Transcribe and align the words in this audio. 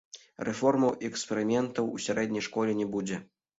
Рэформаў 0.47 0.95
і 0.95 1.05
эксперыментаў 1.11 1.93
у 1.95 2.01
сярэдняй 2.09 2.47
школе 2.49 2.71
не 2.83 2.91
будзе. 2.97 3.25